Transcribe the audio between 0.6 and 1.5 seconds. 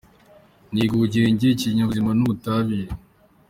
Niga Ubugenge,